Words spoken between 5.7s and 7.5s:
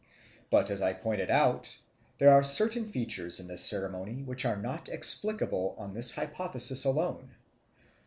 on this hypothesis alone.